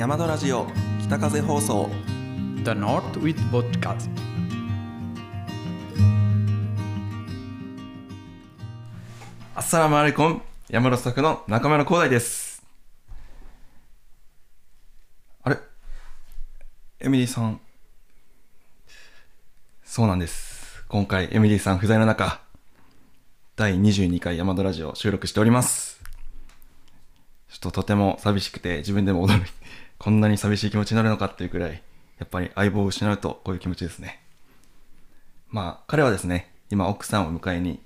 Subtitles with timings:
[0.00, 0.66] 山田ラジオ
[1.02, 1.90] 北風放送。
[2.64, 4.08] The North with Podcast.
[9.54, 10.40] アッサラムアレイコン
[10.70, 12.62] 山田スタッフの中村光大です。
[15.42, 15.58] あれ？
[17.00, 17.60] エミリーさん。
[19.84, 20.82] そうなんです。
[20.88, 22.40] 今回エミリーさん不在の中
[23.54, 25.89] 第22回山田ラジオ収録しております
[27.50, 29.50] ちょっととても寂しくて自分でも驚い
[29.98, 31.82] こんなに寂しい気持ちになるのかっていうくらい
[32.18, 34.22] やっぱり相棒を失うとこういう気持ちですね。
[35.48, 37.80] まあ彼はですね今奥さんを迎えに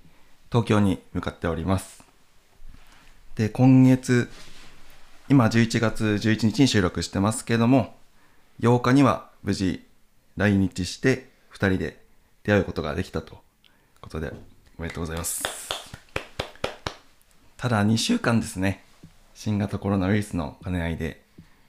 [0.51, 2.05] 東京に向かっております。
[3.37, 4.31] で今月
[5.29, 7.97] 今11月11日に収録してますけども
[8.61, 9.85] 8日には無事
[10.37, 12.05] 来日して2人で
[12.45, 13.41] 出会うことができたという
[14.03, 14.33] ことで
[14.79, 15.43] おめでとうございます。
[17.57, 18.84] ただ2週間ですね。
[19.35, 21.23] 新型コロナウイルスの兼ね合いで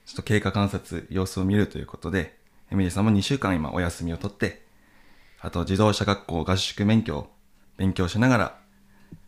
[0.06, 2.38] ちょっと経過観察様子を見るということで
[2.72, 4.64] エミリーさんも2週間今お休みを取って
[5.42, 7.28] あと自動車学校合宿免許を
[7.78, 8.58] 勉強しながら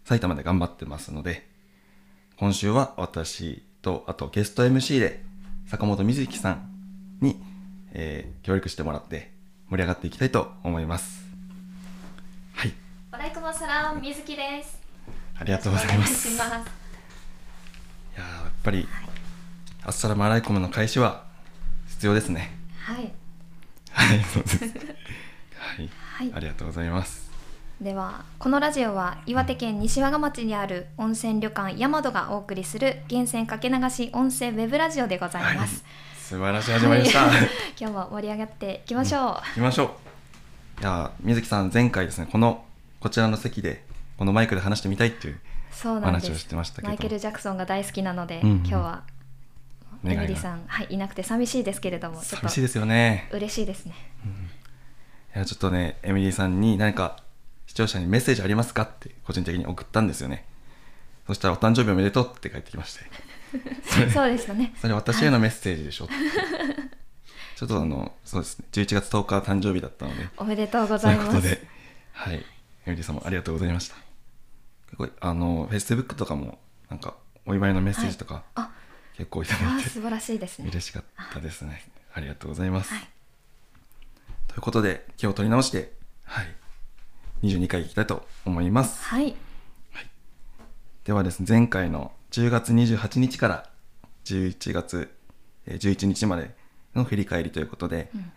[0.05, 1.47] 埼玉で頑張ってますので
[2.37, 5.23] 今週は私とあとゲスト MC で
[5.65, 6.69] 坂本瑞希さん
[7.21, 7.41] に、
[7.91, 9.31] えー協力してもらって
[9.69, 11.25] 盛り上がっていきたいと思います
[12.53, 12.73] はい
[13.11, 14.79] Waalaikumsalam 水木です。
[15.39, 16.86] ありがとうございます。
[18.17, 18.87] やーやっぱり、
[19.83, 21.23] アッサラムアライコムの開始は
[21.87, 22.57] 必要ですね。
[22.79, 23.11] はい。
[23.91, 24.63] はいそうです。
[24.63, 24.67] は
[25.81, 26.31] い、はい。
[26.33, 27.27] ありがとうございます。
[27.81, 35.83] ではこのラジオは岩手県西和賀町にある温泉旅館ヤマドがお送りする源泉かけ流し温泉ウェブラジオでございます。
[36.17, 37.47] 素晴らしい始まりでした、はい。
[37.79, 39.21] 今日も盛り上がっていきましょう。
[39.21, 39.95] 行きましょ
[40.79, 40.81] う。
[40.81, 42.65] いやー水木さん前回ですねこの
[42.99, 43.83] こちらの席で
[44.17, 45.39] このマイクで話してみたいっていう。
[45.83, 46.87] 話をしてましたけど。
[46.89, 48.57] マイケル・ジャクソンが大好きなので、うんうん。
[48.57, 49.03] 今日は
[50.05, 53.29] エミリーさん、はい、いなくて寂しいですけれども、寂しいですよね。
[53.31, 53.93] 嬉しいですね。
[55.35, 57.17] いやちょっとねエミリーさんに何か
[57.67, 60.45] 視聴者にメッセージありますかって個人的に送ったんですよね。
[61.27, 63.01] そしたら「お誕生日おめでとう」って返ってきまして。
[64.13, 64.73] そうでしたね。
[64.81, 66.13] それ私へのメッセージでしょって。
[67.55, 68.65] ちょっとあのそうですね。
[68.71, 70.27] 11月10日誕生日だったので。
[70.37, 71.29] おめでとうごといざいうます。
[71.29, 71.67] ことで。
[72.13, 72.45] はい。
[72.87, 74.06] エミリーさんもありがとうございました
[75.19, 76.57] あのフェイスブックとかも
[76.89, 77.15] なんか
[77.45, 78.71] お祝いのメッセージとかあ、
[79.15, 80.69] 結構いただいて、素晴らしいですね。
[80.69, 83.07] 嬉しかったですねありがとうございます、はい。
[84.47, 85.93] ということで気を取り直して
[86.23, 86.55] はい。
[87.43, 89.03] 22回いきたいと思います。
[89.03, 89.35] はい。
[91.05, 93.69] ではですね前回の10月28日から
[94.25, 95.09] 11月
[95.65, 96.53] えー11日まで
[96.95, 98.31] の振り返りということで、ん。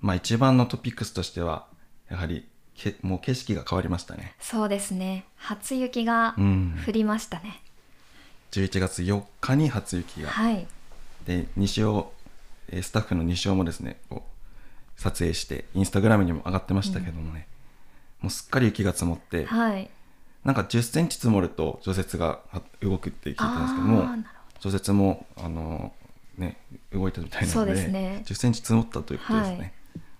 [0.00, 1.66] まあ一番のトピックスとしては
[2.10, 5.24] やはりけもう景色が変わりましたねそうですね。
[5.36, 7.60] 初雪がうん降りましたね。
[8.52, 10.66] 11月4日に初雪が、はい。
[11.26, 12.12] で西尾
[12.68, 13.98] えースタッフの西尾もですね
[14.96, 17.46] 撮影してインスタグラムにも上がってましたけどもね、
[18.20, 19.90] もうすっかり雪が積もって、はい。
[20.44, 24.24] なんか1 0ンチ積もると除雪がは動くって聞いたんですけども
[24.60, 25.92] 除雪もあの
[26.36, 26.58] ね
[26.92, 29.58] 動いたみたいなのでですね1 0ンチ積もったということですね。
[29.58, 29.72] はい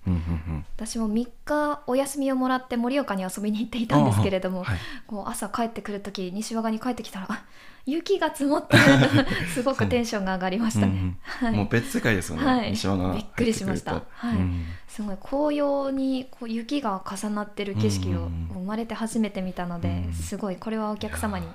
[0.07, 0.23] うんうんう
[0.59, 0.67] ん。
[0.77, 4.79] 私も3日お休みをもらって盛岡に遊びに行っていたんですけれども、はい。
[5.07, 7.45] こう朝帰ってくる時西和賀に帰ってきたらあ
[7.87, 8.83] 雪が積もってる。
[9.53, 10.87] すごくテンションが上がりましたね。
[10.87, 11.53] うんうんはい。
[11.53, 12.71] もう別世界ですよね、はい。
[12.71, 14.03] 西和がびっくりしました。
[14.11, 14.37] はい。
[14.37, 14.65] うん。
[14.89, 21.47] すごい紅葉にこう雪が重なってる景色をうん生まれて初めて見たので、うんすごいこれはお客様に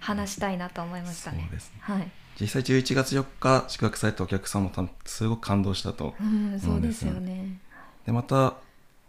[0.00, 1.44] 話したいなと思いましたね。
[1.48, 1.50] そう。
[1.50, 1.80] ですね。
[1.80, 2.10] はい。
[2.40, 4.70] 実際11月4日宿泊されたお客さんも
[5.04, 7.58] すごく感動したとうん、そうですよね。
[8.08, 8.54] でまた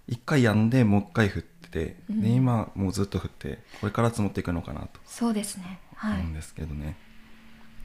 [0.09, 5.79] 1回やんでもう1回降ってて、うんで今もうずっと降ってこれから積もっていくのかなとそうですね。
[5.95, 6.19] はい。
[6.19, 6.97] 思うんですけどね、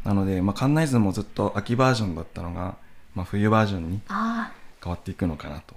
[0.02, 2.75] なので、まあ、館内図もずっと秋バージョンだったのが、
[3.14, 4.50] まあ、冬バージョンにあ
[4.82, 5.76] 変わっていくのかなと。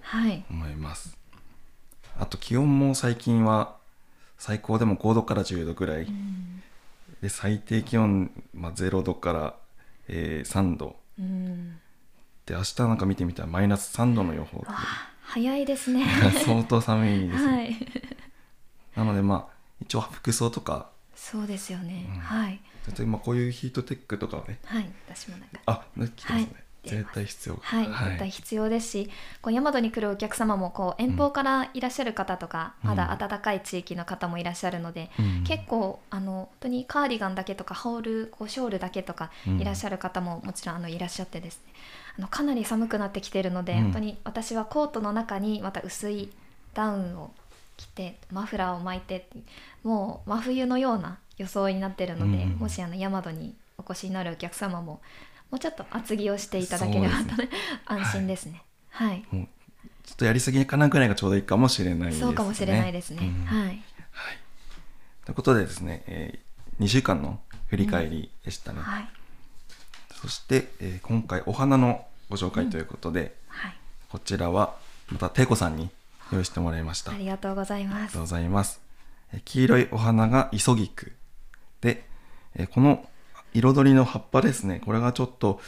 [0.49, 1.15] 思います
[2.19, 3.75] あと気温も最近は
[4.39, 6.63] 最高でも5度から10度ぐらい、うん。
[7.21, 9.53] で最低気温、まあ、0度から、
[10.07, 11.77] えー3度うん。
[12.47, 16.03] で明日なんか見てみたらマイナス3度の予報でわあ、早いですね。
[16.43, 17.75] 相当寒いですね、はい。
[18.95, 20.89] なのでまあ一応服装とか。
[21.15, 22.05] そうですよね。
[22.09, 22.19] うん。
[22.19, 22.59] はい。
[22.87, 24.57] 例えばまあこういうヒートテックとかはね。
[24.65, 24.89] はい。
[25.07, 25.59] 私もなんか。
[25.67, 26.63] あね来てますね、はい。
[26.89, 27.59] 絶対必要。
[27.61, 29.11] はい、絶対必要ですし、
[29.41, 32.89] こう大和に来るお客様もこう遠方からいらっしゃる方とか、うん。
[32.89, 35.43] まだ暖かい地域の方もいらっしゃるので、うん。
[35.43, 39.61] 結構あの本当にカーディガンだけとか羽織るこうショールだけとかうん。
[39.61, 41.73] いらっしゃる方ももちろんあのいらっしゃってですね、
[42.17, 43.83] あのかなり寒くなってきているので、うん。
[43.83, 46.29] 本当に私はコートの中にまた薄い
[46.73, 47.31] ダウンを
[47.77, 49.27] 着てマフラーを巻いて
[49.83, 52.49] もう真冬のような装いになっているので、うん。
[52.53, 55.01] もしあの大和にお越しになるお客様も
[55.51, 57.49] もうちょっと厚着をしていただければね、
[57.85, 58.63] 安心ですね。
[58.89, 59.47] はい、もう
[60.03, 62.21] ちょっとやりすぎかなぐらいがちょうどいいかもしれないですね。
[62.21, 63.45] そうかもしれないですね、うん。
[63.45, 63.81] はい。
[65.25, 66.39] ということでですね、え
[66.79, 69.09] 2週間の振り返りでしたね、はい
[70.21, 73.75] そして、えー今回お花のご紹介ということで、はい。
[74.09, 74.75] こちらは
[75.09, 75.89] またていこさんに
[76.31, 77.11] 用意してもらいました。
[77.11, 77.95] ありがとうございます。
[77.95, 78.81] ありがとうございます。
[79.33, 81.13] えー黄色いお花がイソギク。
[81.81, 82.05] で、
[82.55, 83.07] えーこの
[83.53, 84.81] 彩りの葉っぱですね。
[84.83, 85.61] これがちょっと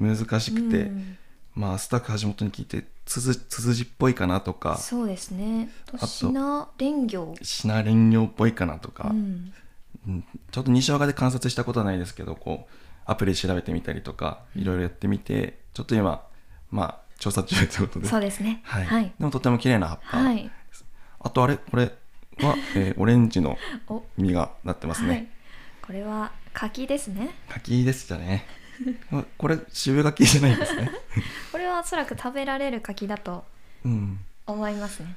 [0.00, 1.18] 難しくて、うん。
[1.54, 5.70] まあスタッフ橋本に聞いてつづつづじっぽいかなとかそうですね。
[5.94, 9.52] あとシナレンギョシナレンギョっぽいかなとか、うん。
[10.06, 10.24] うん。
[10.50, 12.72] ちょっと西岡で観察したことはないですけどこう
[13.06, 16.22] アプリで調べてみたりとかいろいろやってみてちょっと今
[16.70, 18.06] まあ調査中ということで。
[18.08, 18.60] そうですね。
[18.64, 18.84] はい。
[18.86, 19.12] はい。
[19.18, 20.50] でもとても綺麗な葉っぱ、はい。
[21.20, 23.56] あとあれこれは、 えーオレンジの
[23.88, 24.04] お。
[24.18, 25.26] 実がなってますね、はい、
[25.82, 27.30] これは柿ですね。
[27.48, 28.46] 柿でしたね。
[29.38, 30.90] これ渋柿じゃないですね。
[31.52, 33.44] これはおそらく食べられる柿だと
[33.84, 34.20] うん。
[34.46, 35.16] 思いますね。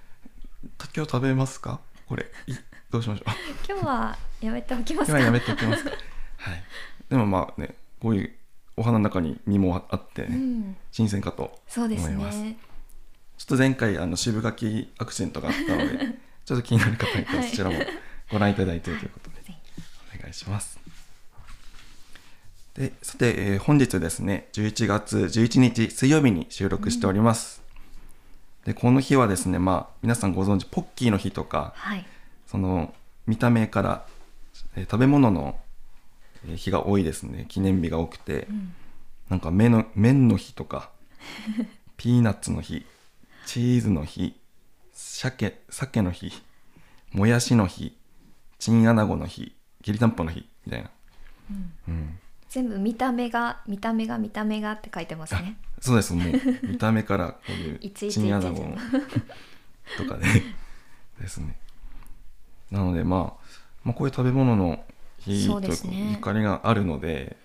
[0.95, 1.81] 今日食べますか？
[2.07, 2.25] これ。
[2.47, 2.53] い
[2.89, 3.33] どうしましょう。
[3.69, 5.17] 今日はやめておきますか？
[5.19, 5.91] 今やめておきますか？
[6.37, 6.63] はい。
[7.09, 8.31] でもまあねこういう
[8.77, 10.77] お花の中に実もあって、ねうん。
[10.91, 12.39] 新鮮かとそうです思います。
[12.39, 12.57] ね
[13.37, 15.97] ちょっと前回あの渋柿アクセントがあったので
[16.45, 17.49] ちょっと気になる方いたらはい。
[17.49, 17.77] そちらも
[18.31, 19.53] ご覧いただいてということでぜ
[20.17, 20.79] お願いします。
[22.75, 27.61] でさて、えー本日ですね11月11日水曜日に収録しております、
[28.65, 32.05] でこの日はですねまあ皆さんご存知ポッキーの日とかはい。
[32.47, 32.93] その
[33.27, 34.05] 見た目から、
[34.75, 35.68] えー食べ物のえー
[36.45, 37.45] 日が多いですね。
[37.49, 38.73] 記念日が多くて、うん。
[39.29, 40.89] なんか麺の麺の日とか
[41.97, 42.85] ピーナッツの日
[43.45, 44.39] チーズの日
[44.91, 46.31] 鮭鮭の日
[47.11, 47.95] もやしの日
[48.57, 50.91] チンアナゴの日きりたんぽの日みたいな、
[51.87, 52.19] うん。
[52.49, 55.57] 全部見た目が見た目が見た目がって書いてますね。
[55.79, 56.33] そうですもう
[56.63, 58.77] 見た目からこういう チンアナゴの
[59.97, 60.25] とかで
[61.21, 61.57] ですね。
[62.71, 63.45] なので、まあ、
[63.83, 64.83] まあこういう食べ物の
[65.21, 67.37] 日そとゆかりがあるので、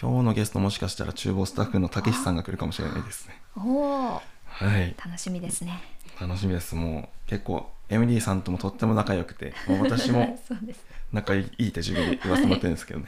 [0.00, 3.40] 今日のゲストもしかしたら厨房スタッフのたけしさんが来るかもしれないですね。
[3.56, 4.94] おおはい。
[5.04, 5.82] 楽しみですね。
[6.20, 6.74] 楽しみです。
[6.74, 10.38] もう結構 MD さんともとっても仲良くてもう私も
[11.12, 13.06] 仲いいって自分で言わせてもらってるんですけどね。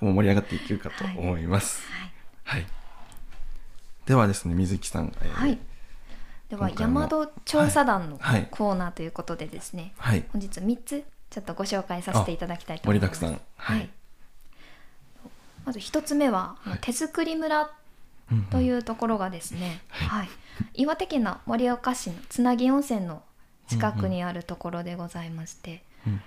[0.00, 1.82] も盛り上がっていけるかと思います。
[2.44, 2.60] はい。
[2.60, 2.66] はい、
[4.06, 5.58] ではですね水木さん、えーはい。
[6.48, 8.18] では山戸調査団の
[8.50, 10.24] コーナーということでですね、はい。
[10.32, 13.20] 本日3つちょっとご紹介させていただきたいと思います。
[13.20, 13.40] 盛りだくさん。
[13.56, 13.90] はい、はい。
[15.64, 16.78] まず1つ目は、はい。
[16.80, 17.70] 手作り村
[18.30, 20.28] うんうんというところがですね、はいはい、
[20.74, 23.22] 岩手県の盛岡市のつなぎ温泉の
[23.68, 25.80] 近くにあるところでございまして、うんうん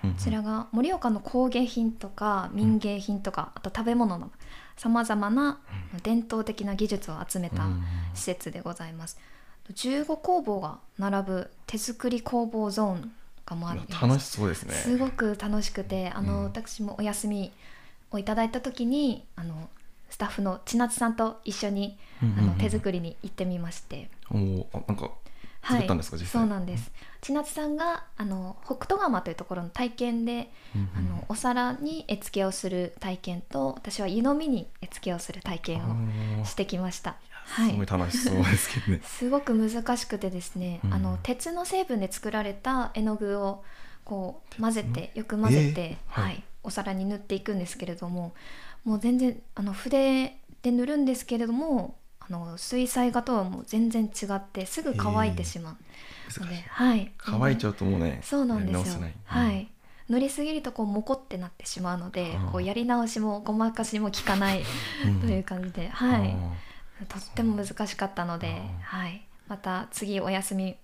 [0.04, 4.30] うんこちらが盛岡の工芸品とか民芸品とか、あと食べ物の
[4.76, 5.60] さまざまな
[6.04, 7.84] 伝統的な技術を集めたうん。
[8.14, 9.18] 施設でございます。
[9.74, 13.12] 15工房が並ぶ手作り工房ゾーン
[13.50, 14.02] がもあります。
[14.02, 14.74] 楽しそうですね。
[14.74, 16.44] すごく楽しくてあの、うん。
[16.46, 17.52] 私もお休み
[18.12, 19.70] をいただいた時にあの
[20.10, 22.40] スタッフの千夏さんと一緒に、うんうんうん。
[22.40, 24.10] あの手作りに行ってみまして。
[24.32, 25.12] おーあなんか
[25.62, 26.42] 作ったんですか、実際？
[26.42, 26.92] そうなんです。
[27.22, 30.90] 千夏さんがあの北斗釜というところの体験で、うんうん。
[30.96, 37.18] あのお皿に絵付けをする体験と私は湯飲みに絵付けをする体験をしてきました。
[37.56, 39.02] すごい楽しそうですけどね。
[39.06, 40.94] すごく難しくてですね、うん。
[40.94, 43.64] あの鉄の成分で作られた絵の具を
[44.06, 46.22] こう混ぜてよく混ぜて、えー？
[46.22, 46.24] はい。
[46.26, 46.44] はい。
[46.62, 48.34] お皿に塗っていくんですけれども
[48.84, 55.86] もう全然あの筆で塗るんですけれどもあの水彩画とはもう全然違ってすぐ乾いてしまうので、
[56.46, 56.64] 難しい。
[56.68, 58.80] はい、乾いちゃうともうねそうなんですよ。
[58.80, 59.72] やり直せない、はい。
[60.10, 64.64] 塗りすぎるとこうモコってなってしまうのでこうやり直しもごまかしも効かない
[65.06, 65.22] うん。
[65.22, 66.32] という感じで、はい。
[66.32, 66.69] あ
[67.08, 70.76] とっても難しかったので、はい、また次お休み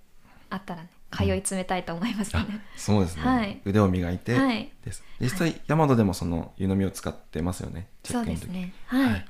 [0.49, 2.61] あったらね通い詰めたいと思いますーあね。
[2.75, 3.61] そうですね、はい。
[3.63, 4.35] 腕を磨いて。
[4.35, 4.71] はい。
[5.19, 7.87] 実際、ヤマトでもその湯飲みを使ってますよね。
[8.03, 8.73] そうですね。
[8.87, 9.11] はい。
[9.11, 9.25] はい。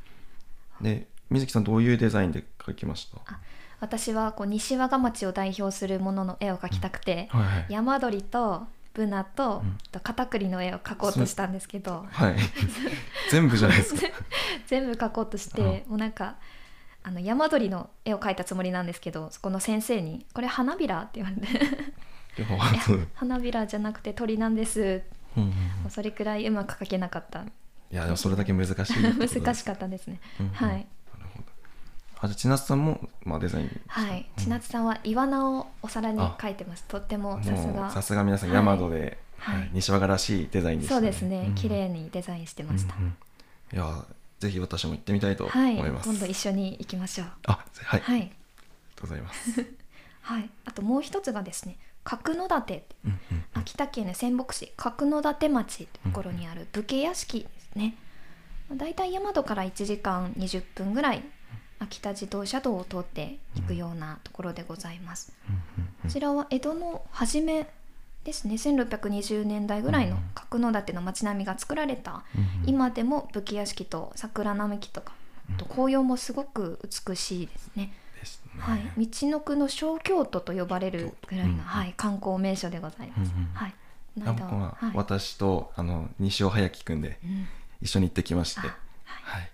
[0.82, 3.18] で水木さんどういうデザインで描きました？
[3.26, 3.40] あ
[3.80, 7.66] 私はこう西和賀町を代表するものの絵を描きたくて、はいはい。
[7.70, 8.64] 山鳥と
[8.94, 9.78] ブナと、うん。
[9.92, 12.36] と片栗の絵を描こうとしたんですけど、はい。
[13.30, 14.02] 全部じゃないですか。
[14.68, 16.38] 全部描こうとして、もうなんか。
[17.08, 21.48] あの山鳥の絵を描いたつもりなんですけどそこの先生に「これ花びら?」って言われて。
[23.16, 25.04] 花びらじゃなくて鳥なんです。
[25.38, 27.42] うんうんそれくらいうまく描けなかった。
[27.44, 27.46] い
[27.92, 30.52] やでもそれだけ難しい 難しかったですね、うんうん。
[30.52, 30.70] はい。
[30.70, 30.86] なる
[31.32, 31.46] ほど。
[32.22, 34.28] あじゃあ千夏さんも、まあ、デザインはい。
[34.38, 34.44] うん。
[34.44, 36.84] 千夏さんはイワナをお皿に描いてます。
[36.86, 37.92] とってもさすが。
[37.92, 39.58] さすが皆さんはいヤマドで、はい。
[39.60, 39.70] はい。
[39.74, 41.56] 西和賀らしいデザインでしたそうですね、うん。
[41.56, 43.18] 綺麗にデザインしてました、うんうん。
[43.74, 44.06] いや
[44.46, 47.28] ぜひ私も行ってみたいとはい思います、今度一緒に行きましょう。
[47.48, 48.32] あはい、ありはい、がと
[49.00, 49.66] うございます。
[50.22, 52.84] はい、あともう一つがですね角館。
[53.04, 57.96] うんうん秋田県の仙北市角館町というところにある武家屋敷ですね、
[58.72, 61.24] だいたい大和から1時間20分ぐらい
[61.80, 65.34] 秋田自動車道を通っていくようなところでございます、
[66.04, 67.68] こちらは江戸の初め
[68.26, 68.56] ですね。
[68.56, 72.24] 1620年代ぐらいの角館の町並みが作られた、
[72.66, 75.14] 今でも武家屋敷と桜並木とか
[75.54, 78.62] あと紅葉もすごく美しいですね、ですね。
[78.62, 83.32] はい、道のくの小京都と呼ばれるぐらいの、うんはい、観光名所でございます。
[83.34, 83.74] うんうんはい、
[84.18, 84.92] なんはい。
[84.96, 87.48] 私とあの西尾隼樹くんでうん。
[87.82, 89.52] 一緒に行ってきまして、あはい、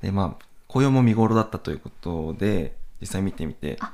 [0.00, 3.92] でまあ紅葉も見頃だったということで実際見てみてあ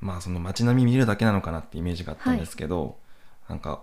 [0.00, 2.96] まあその街並み見るだけなのかなってイメージがあったんですけど、
[3.48, 3.82] なんか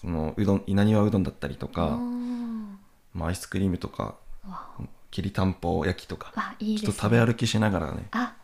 [0.00, 1.96] そのうどん稲庭うどんだったりとあか、ー。
[3.14, 4.14] まあ、アイスクリームとか
[4.48, 4.66] わ。
[5.10, 6.80] きりたんぽ焼きとかあいいね。
[6.80, 8.34] ちょっと食べ歩きしながらねあ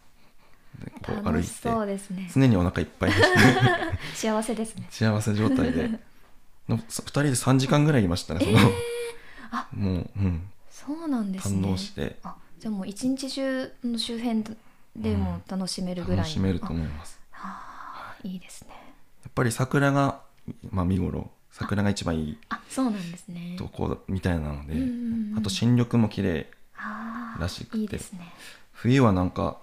[0.84, 2.30] でこう歩いてそうですね。
[2.34, 3.26] 常にお腹いっぱいにして
[4.28, 4.86] 幸せですね。
[4.90, 5.90] 幸せ状態で。
[6.68, 8.58] の2人で3時間ぐらいいましたねその、
[9.52, 11.58] あもう、うん、そうなんですね。
[11.64, 12.18] 堪能して。
[12.24, 14.42] あじゃあもう一日中の周辺
[14.96, 17.20] でも楽しめるぐらいの、楽しめると思います。
[17.32, 18.70] ああーいいですね。
[19.22, 20.20] やっぱり桜が、
[20.70, 23.56] まあ、見頃桜が一番いいあそうなんですね。
[23.58, 25.38] とこみたいなので、うんうんうん。
[25.38, 26.50] あと新緑も綺麗
[27.40, 27.78] らしくて。
[27.78, 28.32] いいですね。
[28.72, 29.58] 冬はなんか、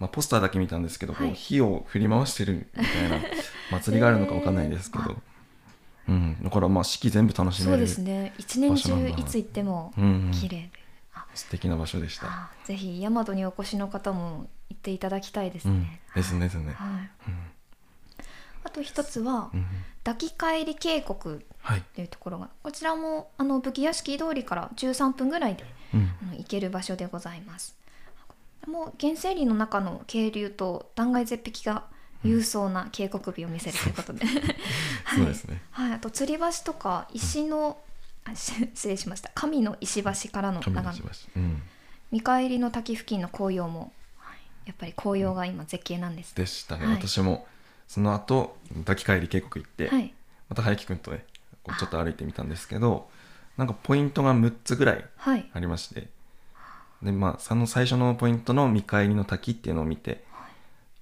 [0.00, 3.20] まあ、ポスターだけ見たんですけど、こうはい火を振り回してるみたいな
[3.70, 5.22] 祭りがあるのかわかんないですけど、
[6.08, 8.34] うん、だからまあ四季全部楽しそうめるですね。
[8.38, 10.70] 一年中いつ行ってもうんうん綺麗で、
[11.14, 11.26] あ。
[11.34, 12.26] 素敵な場所でした。
[12.26, 15.82] あぜひ大和にお越しの方も行っていただきたいですうん。
[15.82, 16.72] ね、、ですねですね。
[16.72, 17.34] はい、うん
[18.64, 19.66] あと一つは、うん。
[20.02, 21.82] 抱き帰り渓谷はい。
[21.94, 25.64] というところがこちらもあの武家屋敷通りから13分ぐらいで
[25.94, 26.10] うん。
[26.22, 27.76] あの行ける場所でございます。
[28.66, 31.84] もう原生林の中の渓流と断崖絶壁が
[32.24, 34.26] 勇壮な渓谷美を見せるということで、
[35.16, 35.62] そうですね。
[35.70, 37.78] はい、あと吊り橋とか石の、
[38.24, 39.30] あし 失礼しました。
[39.34, 41.10] 神の石橋からの神眺め。
[41.36, 41.62] うん。
[42.10, 44.38] 見返りの滝付近の紅葉も、はい。
[44.66, 46.86] やっぱり紅葉が今絶景なんです、でしたね。
[46.86, 46.96] はい。
[46.96, 47.46] 私も
[47.90, 48.56] その後
[48.86, 50.14] 抱き帰り渓谷行って、はい。
[50.48, 51.24] また隼樹くんとね、
[51.76, 53.10] ちょっと歩いてみたんですけど、
[53.56, 55.50] なんかポイントが6つぐらいはい。
[55.52, 56.06] ありまして、
[57.02, 60.22] でまあその最初のポイントの見返りの滝っていうのを見て、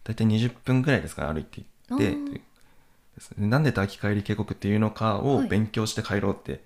[0.03, 2.41] 大体20分ぐらいですから歩いて行って
[3.37, 5.49] でなんで抱き帰り渓谷っていうのかをはい。
[5.49, 6.63] 勉強して帰ろうって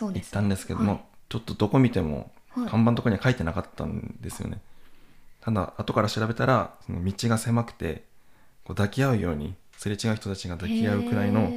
[0.00, 1.00] 言ったんですけども、はい。
[1.28, 2.70] ちょっとどこ見てもはい。
[2.70, 4.62] 看板のところには書いてなかったんですよね、
[5.42, 8.08] ただ後から調べたらその道が狭くて
[8.74, 11.52] 抱き合うようにすれ違う人たちが抱き合うくらいの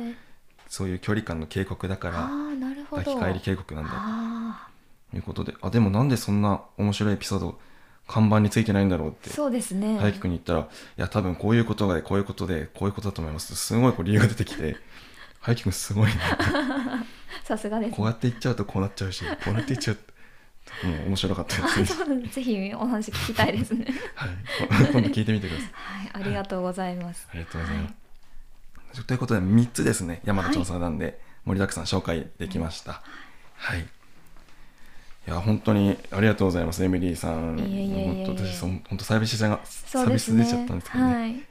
[0.67, 3.91] そういう距離感の渓谷だかあら抱き帰り渓谷なんだ。
[3.95, 4.67] あ
[5.11, 7.59] ということであでもなんでそんな面白いエピソード
[8.07, 9.97] 看板についてないんだろうってーそうですね。
[9.97, 10.59] 大輝くんに言ったら
[10.97, 14.77] 「いや多分こういうことがこういうことでこういうことだと思います」すごいこう理由が出てきて
[15.45, 17.05] 大輝くんすごいな。
[17.43, 20.12] さすがですこうやって言っちゃうとこうなっちゃうしこうやって言っちゃうと
[20.83, 21.95] もう面白かったです、
[22.31, 23.85] ぜひお話聞きたいですね。
[24.15, 24.29] はい、
[24.91, 25.71] 今度聞いてみてください。
[25.73, 27.27] はいありがとうございます。
[27.31, 27.89] ありがとうございま
[28.93, 30.21] す、ということで3つですね。
[30.25, 33.01] 山田調査団で盛りだくさん紹介できました。
[33.55, 33.85] はい、い、
[35.27, 36.83] や本当にありがとうございます。
[36.83, 37.57] エミリーさん。
[37.57, 40.43] 本当私そ本当サービスがそうですね。
[40.43, 41.43] サービス出ちゃったんですけどね、はい。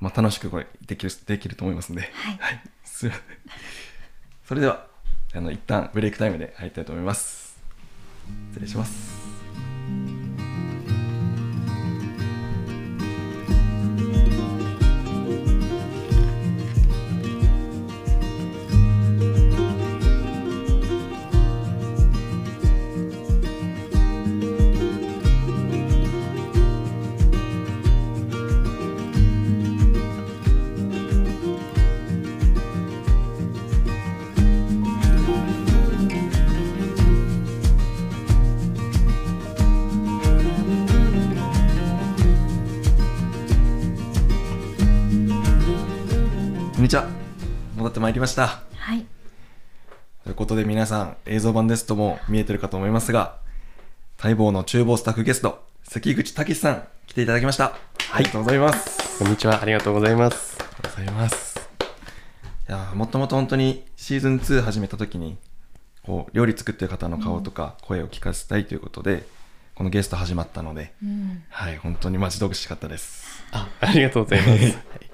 [0.00, 2.62] まあ、楽しくこれできるできると思いますんで、はい。
[2.84, 3.10] すい
[4.44, 4.86] それでは
[5.34, 7.41] あの一旦ブレイクタイムで入りたいと思います
[8.52, 10.21] 失礼します。
[47.92, 48.62] ってまいりました。
[48.74, 49.06] はい。
[50.24, 53.36] ということで皆さん映像版ですとも見えてるかと思いますが
[54.22, 57.76] 待望の厨房スタッフゲスト関口武さん来ていただきました、
[58.12, 59.18] ありがとうございます。
[59.18, 60.56] こんにちは、ありがとうございます。
[60.58, 61.70] ありがとうございます。
[62.68, 65.36] いやーもともと本当にシーズン2始めた時に
[66.06, 69.26] こう料理作ってる方の顔とか声を聞かせたいということで、
[69.74, 71.42] このゲスト始まったので、うん。
[71.50, 73.44] はい本当に待ち遠しかったです。
[73.50, 74.50] あ、ありがとうございます。
[74.50, 74.56] は
[75.02, 75.11] い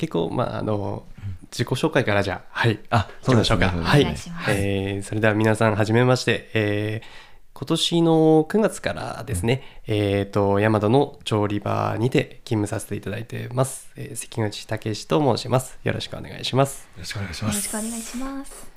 [0.00, 1.04] 結構、まあ、あの、
[1.52, 2.78] 自己紹介からじゃあ、はい。
[2.88, 3.68] あ行きましょうか。
[3.68, 4.02] はい
[4.48, 6.50] えーそれでは皆さん、はじめまして。
[6.54, 13.90] えー今年の9月からですね、えっ、と、ヤマドの調理場にて勤務させていただいてます。
[13.96, 15.78] えー関口武史と申します。
[15.84, 16.88] よろしくお願いします。
[16.94, 18.70] よろしくお願いしよろしますくお願いします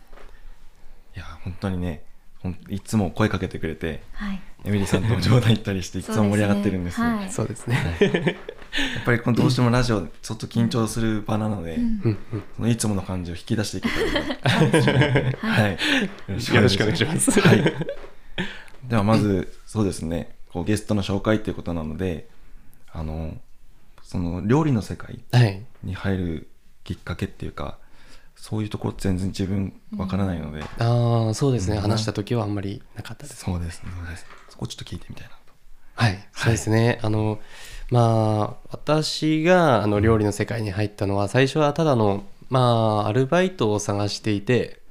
[1.16, 2.04] いや本当にね
[2.70, 4.42] いつも声かけてくれてはい。
[4.66, 7.02] エミリーさんと冗談言ったりしていつも盛り上がってるんです。
[7.02, 7.32] よはい。
[7.32, 7.76] そうですね。
[8.96, 12.18] やっぱりこのどうしてもラジオちょっと緊張する場なので、うん。
[12.56, 13.90] そのいつもの感じを引き出していけ
[14.42, 15.36] たらいい。
[15.36, 15.78] はい、よ
[16.34, 17.40] ろしくお願いします。
[17.42, 17.64] はい、
[18.88, 20.36] ではまずそうですね。
[20.50, 22.28] こうゲストの紹介ということなので
[22.92, 23.36] あの
[24.02, 25.62] その料理の世界はい。
[25.84, 26.48] に入る
[26.84, 27.78] きっかけっていうか
[28.44, 31.78] そういうところ全然自分わからないので、ああ、そうですね。
[31.78, 31.82] うん。
[31.82, 33.38] 話した時はあんまりなかったです。
[33.38, 34.26] そうですそうです。
[34.50, 35.54] そこちょっと聞いてみたいなと。
[35.96, 37.00] はい、そうですね。
[37.04, 37.40] あの、
[37.90, 44.82] まあ、私があの料理の世界に入ったのは、最初はただの、まあ、アルバイトを探していて、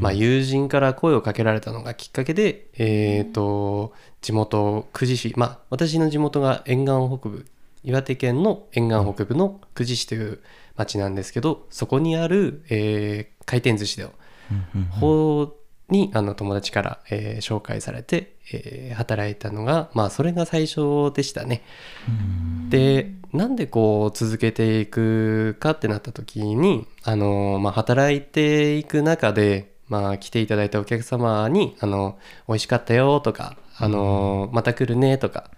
[0.00, 3.92] まあ、友人から声をかけられたのがきっかけで、えっ、と、
[4.22, 7.44] 地元、久慈市、まあ、私の地元が沿岸北部、
[7.84, 10.40] 岩手県の沿岸北部の久慈市という
[10.76, 14.06] 町なんですけど、そこにある、えー回転寿司で
[15.00, 15.56] 方
[15.88, 21.62] にあの友達から、えー紹介されて、えー働いたのが、まあ、それが最初でしたね。
[22.70, 35.50] でなんでこう続けていくかってなった時に、あのまあ、働いていく中で、まあ、来ていただいたお客様に「あの美味しかったよ」とか「あのまた来るね」とか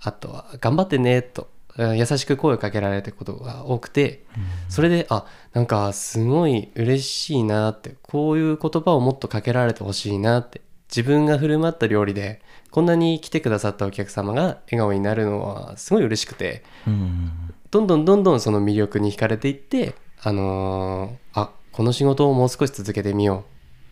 [0.00, 4.24] あとは「頑張ってね」とうん優しく声をかけられたことが多くて、
[4.68, 17.30] それであなんかすごい嬉しいなってこういう言葉をもっとかけられてほしいなって自分が振る舞った料理でこんなに来てくださったお客様が笑顔になるのはすごい嬉しくてうん。
[17.70, 23.38] どんどんどんどんその魅力に惹かれていってあのーあこの仕事をもう少し続けてみよう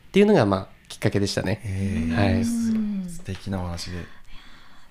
[0.08, 1.60] っていうのがまあきっかけでしたね。
[1.64, 2.34] えー。
[2.34, 2.44] はい。
[2.44, 3.98] 素敵なお話で。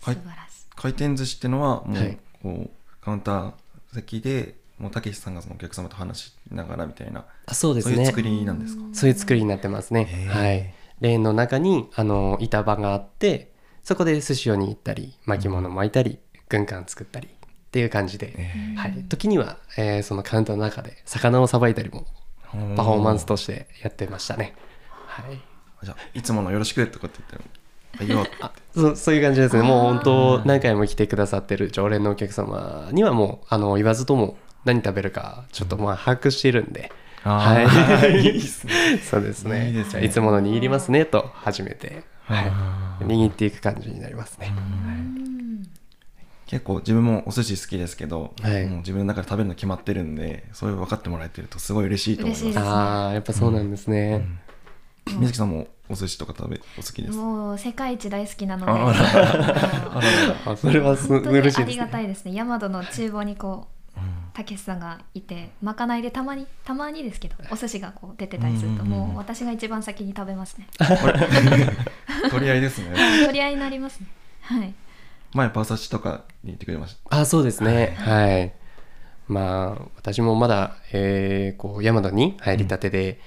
[0.01, 0.65] 素晴らしい。
[0.75, 2.17] 回転寿司ってのはもう、はい。
[2.41, 2.69] こう
[3.05, 3.53] カウンター
[3.93, 8.83] 席でもうたけしさんがそのお客様と話しながらみたいなあそうですねそういう作りなんですか？
[8.93, 10.27] そういう作りになってますね。
[10.29, 10.73] はい。
[11.01, 13.51] レーンの中にあの板場があって、
[13.83, 17.31] そこで寿司を握ったり、巻物巻いたり、軍艦作ったりっ
[17.71, 19.03] ていう感じで、えはい。
[19.09, 24.55] 時には、えーそのカウンターの中で魚をさばいたりもーパフォーマンスとしてやってましたね。
[25.05, 25.39] はい。
[25.83, 27.49] じゃあいつものよろしくとかって言ったら「はい
[28.03, 28.25] よ」
[28.75, 29.63] そうそういう感じですね。
[29.63, 36.91] もう本当何回も来てくださってる常連のお客様にはもうあの言わずとも何食べるかちょっとまあ把握してるんで。
[37.23, 37.63] は
[38.07, 38.33] いいい。
[38.33, 39.69] ですねそうですね。
[39.69, 40.05] いいですね。
[40.05, 42.51] いつもの握りますねと初めて、はい。
[43.03, 44.53] 握っていく感じになりますね。
[44.55, 44.59] う
[44.91, 45.67] ん。
[46.45, 48.67] 結構自分もお寿司好きですけど、はい。
[48.67, 52.59] もう自分の中で食べるの決まってるんでそういう分かってもらえてるとすごい嬉しいと思います。
[52.59, 54.23] ああ、やっぱそうなんですね。
[55.19, 57.17] 水木さんもお寿司とか食べお好きです？
[57.17, 58.71] もう世界一大好きなので。
[58.71, 62.03] あ それはす本当に嬉しいですありがたね。
[62.05, 62.33] いですね。
[62.33, 64.07] ヤマドの厨房にこううん。
[64.33, 70.67] たけしさんがいてまかないでたまにたまにですけどお寿司がこう出てたりするともう私が一番先に食べますね。
[72.31, 72.93] 取り合いですね。
[73.25, 74.07] 取り合いになりますね。
[74.41, 74.73] はい。
[75.33, 77.19] 前パーサチとかに言ってくれました？
[77.21, 77.95] あそうですね。
[77.99, 78.53] はい。
[79.27, 83.19] まあ、私もまだ、えーこう、山田に入りたてで、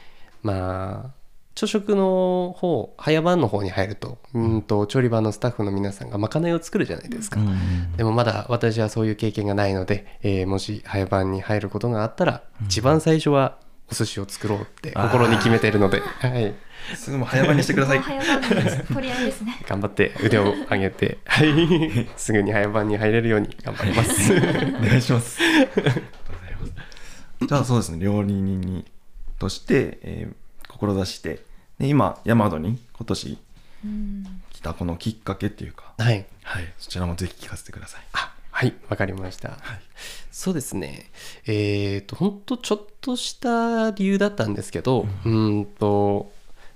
[0.44, 1.10] まあ、
[1.58, 7.40] 朝食の方、早番の方に入ると、うんと、調理場のスタッフの皆さんがまかないを作るじゃないですか。
[7.96, 13.58] でもまだ私はそういう経験がないので、えーもし早番に入ることがあったら、一番最初は
[13.90, 16.54] お寿司を作ろうって心に決めているので、はい、
[16.94, 21.48] すぐもう早番にしてくださいもう早番です取り合いですね 頑張って腕を上げて、はい、
[22.16, 24.30] すぐに早番に入れるように頑張ります。
[24.32, 25.40] お願いします。
[25.42, 25.92] ありがとうござい
[26.60, 27.46] ます。
[27.48, 28.84] じゃあそうですね、料理人に
[29.40, 31.40] として、えー志して、
[31.78, 33.38] で今、ヤマドに今年
[33.84, 34.24] うん。
[34.50, 36.26] 来たこのきっかけっていうか、はい。
[36.42, 38.00] はい、そちらもぜひ聞かせてください。
[38.12, 39.58] あはい、わかりました。
[40.32, 41.10] そうですね。
[41.46, 46.32] えっ、と、本当ちょっとした理由だったんですけど、うーんと、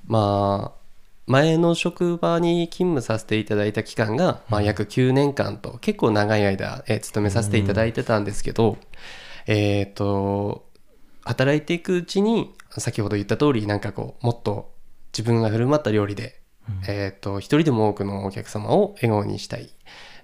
[0.07, 0.83] まあ、
[1.27, 8.79] 前の職場に勤務させていただいた期間が、まあ、約9年間と結構長い間、えー勤めさせていただいてたんですけど、
[9.47, 10.67] えっ、と
[11.25, 14.72] 働いていくうちに先ほど言った通りなんかこうもっと
[15.13, 16.41] 自分が振る舞った料理で、
[16.89, 19.71] えっ、と一人でも多くのお客様を笑顔にしたい、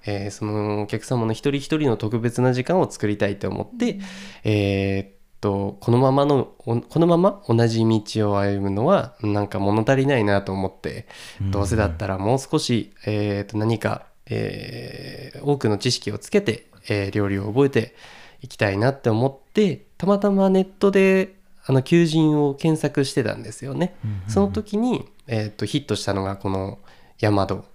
[0.07, 3.98] えーそのお客様の一人一人の特別な時間を作りたいと思って、
[4.44, 5.09] えーっ
[5.40, 11.07] とこのままのおこのまま同じ道を歩むのはなんか物足りないなと思って、
[11.40, 17.94] どうせだったらもう少し、えーっと何か、えー多くの知識をつけて、えー料理を覚えて
[18.40, 21.38] いきたいなって思ってたまたまネットで
[21.68, 23.94] あの求人を検索してたんですよね。
[24.26, 26.78] その時に、えーっとヒットしたのがこの
[27.20, 27.66] ヤマド。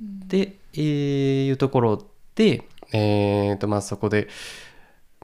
[0.00, 4.28] で、えーいうところで、えーとまあ、そこで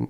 [0.02, 0.08] ん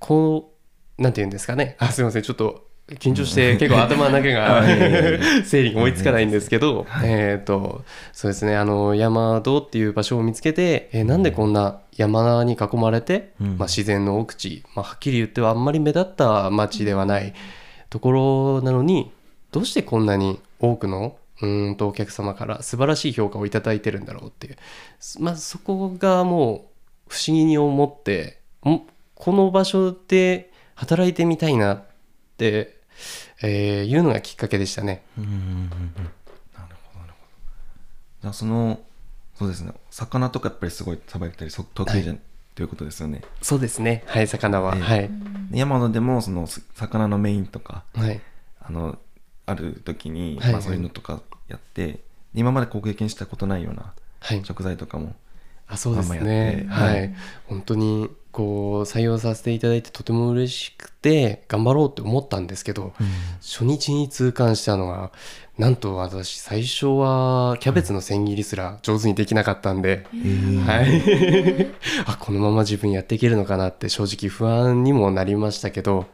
[0.00, 0.52] こ
[0.98, 1.76] うなんて言うんですかね。
[1.78, 2.22] あすいません。
[2.22, 4.64] ちょっと緊張して結構頭の中が
[5.44, 13.46] 整理が追いつかないんですけど、えーとそうですねあの山戸っていう場所を見つけて、えーなんでこんな山に囲まれて、うん。
[13.58, 17.34] まあ、自然の奥地、まあ、はっきり言ってはあんまり目立った町ではない
[17.90, 19.10] ところなのに
[19.52, 24.56] どうしてこんなに多くのうーんとお客様から素晴らしい評価をいただいてるんだろうっていう、
[25.18, 26.70] まあ、そこがも
[27.08, 28.80] う不思議に思ってん
[29.14, 31.84] この場所で働いてみたいなっ
[32.38, 32.79] て、
[33.42, 35.02] えーいうのがきっかけでしたね。
[35.18, 35.44] うんうんうんうん
[36.54, 37.30] なるほどなるほど。
[38.22, 38.80] じゃあその
[39.38, 39.72] そうですね。
[39.90, 42.20] 魚とかやっぱりすごいさばいたりそ得意じゃん、
[42.54, 43.22] ということですよね。
[43.40, 44.02] そうですね。
[44.06, 45.10] はい魚は、ええはい、
[45.50, 48.20] で山野でもそのす魚のメインとかはい。
[48.60, 48.98] あの
[49.46, 50.52] ある時に、はい。
[50.52, 52.00] まあ、そういうのとかやって、で
[52.34, 54.44] 今までこう経験したことないようなはい。
[54.44, 55.14] 食材とかも
[55.66, 56.66] あそうですね。
[56.68, 57.14] はい。
[57.46, 62.92] 本当にこう採用させていただいてとても嬉しくて頑張ろうって思ったんですけど、
[63.40, 65.12] 初日に痛感したのが
[65.58, 71.66] なんと私最初はキャベツの千切りすら上手にできなかったんで、えーはい。
[72.06, 76.06] あこのまま自分やっていけるのかなって正直不安にもなりましたけど、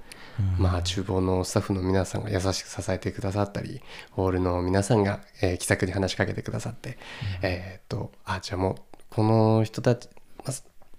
[0.58, 6.98] まあ厨房のスタッフの皆さんが優しく支えてくださったりホールの皆さんが、えー気さくに話しかけてくださって、
[7.42, 8.74] えーっとあじゃあもう
[9.10, 10.15] この人たちまあ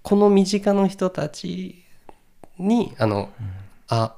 [0.02, 1.84] この身近の人たち
[2.58, 3.30] にあの、
[3.88, 4.16] あ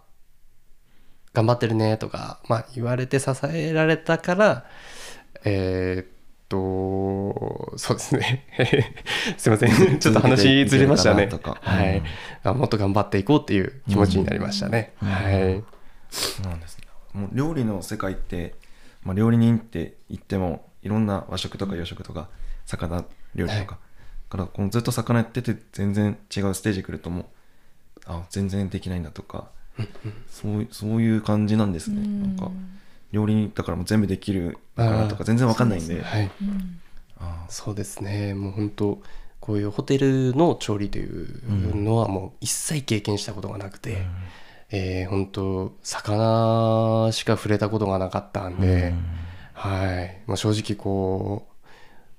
[1.33, 4.65] 頑張ってるねとか、まあ、言われて支えられたから
[5.45, 6.07] えーっ
[6.51, 8.45] とそうですね。
[9.39, 9.99] すいません。
[10.01, 11.29] ちょっと話ずれましたね。
[11.63, 11.99] はい。
[11.99, 12.05] うん
[12.43, 15.09] あもっと頑張っていこうっていう気持ちになりましたね、うん。
[15.09, 15.63] はい。
[16.11, 18.55] そうなんですねもう料理の世界って、
[19.05, 22.29] まあ、料理人って言ってもいろんな和食とか洋食とか
[22.67, 23.81] 魚料理とか、はい。
[23.81, 23.90] だ
[24.31, 27.25] からこのずっと魚やってて全然違うステージ来るともう
[28.07, 29.49] あ全然できないんだとか
[30.29, 31.97] そうそういう感じなんですね。
[32.01, 32.51] なんか
[33.13, 36.03] 料理だからもう全部できるのかなとか全然わかんないんで。
[37.49, 38.35] そうですね。
[38.35, 39.03] もう本当
[39.41, 43.99] こういうホテルの調理というのはもう一切経験したことがなくて、
[44.71, 48.95] えー本当魚しか触れたことがなかったんで、
[49.53, 51.50] はい、まあ、正直こう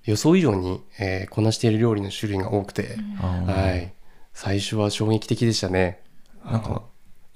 [0.05, 3.93] 予想以上に、えーこなしている料理の種類が多くて、はい、
[4.33, 6.01] 最初は衝撃的でしたね。
[6.45, 6.83] なんか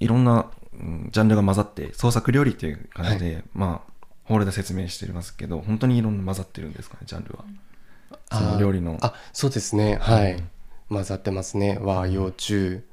[0.00, 3.92] いろんな、うんジャンルが混ざって創作料理っていう感じで、まあ
[4.24, 7.44] ホールで説明してますけど本当にいろんな混ざってるんですかねジャンルは。
[8.30, 8.98] その料理の。
[9.00, 9.98] あそうですね。
[10.00, 10.42] はい、
[10.88, 11.78] 混ざってますね。
[11.80, 12.84] 和洋中。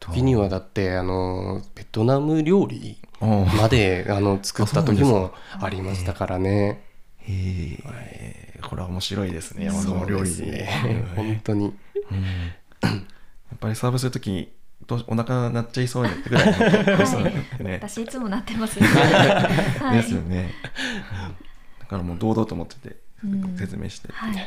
[0.00, 6.82] 時にはだってあのベトナム料理まであの作った時もありましたからね。
[7.18, 11.04] へえ、これは面白いですね山の料理でね。
[11.16, 11.66] 本当に。
[12.10, 12.22] うん。
[12.22, 12.90] や
[13.54, 14.52] っぱりサーブするとき
[14.86, 16.46] どうお腹鳴っちゃいそうになってぐらい
[17.60, 19.96] ね、 私いつもなってますよ、 はい。
[19.98, 20.52] ですよね。
[21.80, 23.56] だからもう堂々と思っててうん。
[23.56, 24.34] 説明してはい。
[24.34, 24.46] いう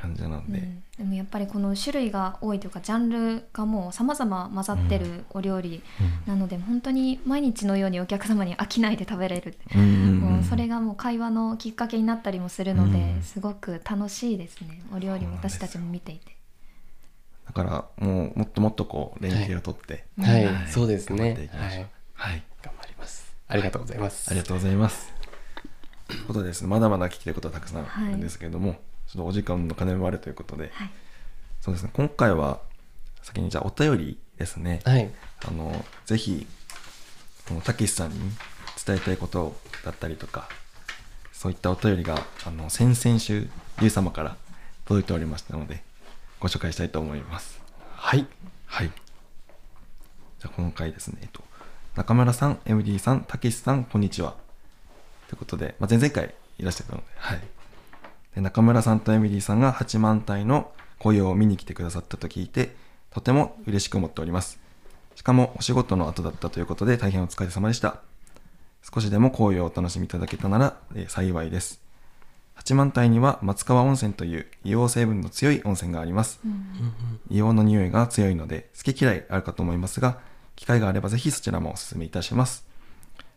[0.00, 0.82] 感じなんで、うん。
[0.98, 5.82] でもやっぱりこの種類が多いというかジャンルがもう様々混ざってるお料理
[6.26, 10.18] なので、本当に毎日のようにお客様に飽きないで食べれる、うんうんうん。
[10.20, 14.82] もうそれがもう会話のきっかけになったりもするので、うんすごく楽しいですね。
[14.94, 16.36] お料理を私たちも見ていて。
[17.46, 20.68] だからもうもっともっとこう連携を取って、はい、はい。
[20.68, 21.84] そうです頑張ねっていきましょう。
[22.14, 22.32] はい。
[22.32, 22.42] はい。
[22.62, 23.34] 頑張ります。
[23.48, 25.12] ありがとうございます、ありがとうございます。
[26.06, 28.76] ということでですね、まだまだ聞きたいことはたくさんあるんですけれども、
[29.10, 30.90] ちょっとお時間の金もあるということで、はい
[31.60, 32.60] そうですね、今回は
[33.22, 35.10] 先にじゃあお便りですね、はい
[35.46, 36.46] あのぜひ
[37.48, 38.16] このたけしさんに
[38.86, 40.48] 伝えたいことだったりとか、
[41.32, 43.48] そういったお便りがあの先々週
[43.80, 44.36] ゆう様から
[44.86, 45.82] 届いておりましたので、
[46.38, 47.60] ご紹介したいと思います。
[47.96, 48.26] はい
[48.66, 48.86] はい。
[48.86, 51.42] じゃあ今回ですね、えっと、
[51.96, 54.36] 中村さん、MD さん、たけしさん、こんにちは。
[55.26, 57.40] ということで、まあ、前々回いらっしゃったので、はい。
[58.34, 62.74] で中村さんと MD さんが八幡平の紅葉を見に来てくださったと聞いて、
[63.10, 64.60] とても嬉しく思っております。
[65.14, 68.00] しかもお仕事の後だったということで大変お疲れ様でした。
[68.82, 71.80] 少しでも紅葉をお楽しみいただけたなら、え幸いです。
[72.54, 76.40] 八幡平には松川温泉という硫黄成分の強い温泉があります。
[77.30, 80.18] 硫黄の匂いが強いので好き嫌いあるかと思いますが
[80.56, 82.66] 機会があればぜひそちらもお勧めいたします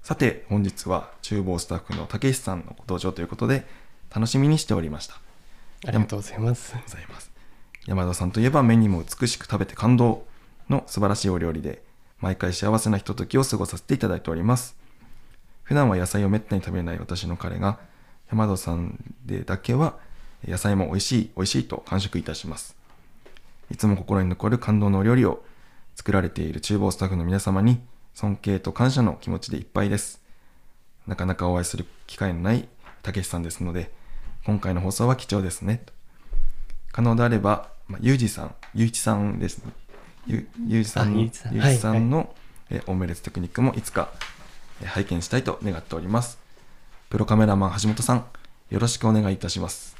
[0.01, 3.65] さて本日は厨房スタッフの竹石さんのご登場ということで
[4.13, 5.15] 楽しみにしておりました。
[5.85, 6.75] ありがとうございます。
[6.75, 7.31] ございます。
[7.87, 10.25] 山田さんといえば目にも美しく食べて感動
[10.69, 11.81] の素晴らしいお料理で
[12.19, 14.77] 毎回幸せなひとときを過ごさせていただいております。
[15.63, 17.79] 普段は野菜をめったに食べれない私の彼が
[18.29, 19.97] 山田さんでだけは
[20.47, 22.77] 野菜も美味しい美味しいと完食いたします。
[23.71, 25.43] いつも心に残る感動のお料理を
[25.95, 27.81] 作られている厨房スタッフの皆様に
[28.13, 30.21] 尊敬と感謝の気持ちでいっぱいです。
[31.07, 32.69] なかなかお会いする機会のない
[33.01, 33.91] たけしさんですので
[34.45, 35.83] 今回の放送は貴重ですね。
[35.85, 35.93] と
[36.91, 39.71] 可能であれば、まあ、ゆうじさんゆういちさんですね。
[40.27, 41.53] ゆゆうじさんのあゆういちさん。
[41.53, 42.35] ゆういちさんの、
[42.69, 44.09] えオムレツテクニックもいつか
[44.81, 46.37] え拝見したいと願っております。
[47.09, 48.25] プロカメラマン橋本さん
[48.69, 49.95] よろしくお願いいたします。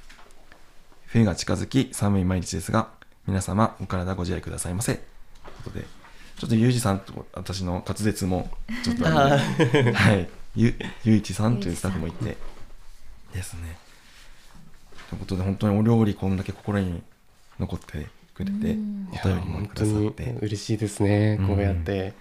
[1.07, 2.89] 冬が近づき寒い毎日ですが
[3.27, 4.95] 皆様お体ご自愛くださいませ。
[4.95, 5.05] という
[5.63, 5.85] ことで
[6.37, 8.49] ちょっとゆうじさんと私の滑舌も
[8.83, 10.29] ちょっとあのではい。
[10.55, 12.37] ゆゆういちさんというスタッフもいて
[13.33, 13.77] ですね
[15.13, 17.03] ということで本当にお料理こんだけ心に
[17.59, 19.07] 残ってくれてうん。
[19.11, 21.47] お便りも本くださ当にって嬉しいですね、うん。
[21.49, 22.13] こうやって。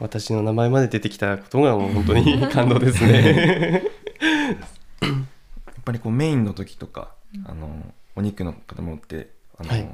[0.00, 3.84] 私の名前まで出てきたことがもう本当に 感動ですね。
[5.00, 7.14] やっぱりこうメインの時とか、
[7.46, 9.88] あのお肉の塊持ってあの、はい。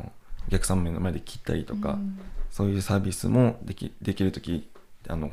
[0.48, 2.18] お客様の前で切ったりとか、うん。
[2.50, 4.68] そういうサービスもできできる時
[5.06, 5.30] あの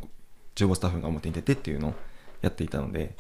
[0.54, 1.94] 厨房スタッフが表に出てっていうのを
[2.42, 3.16] やっていたので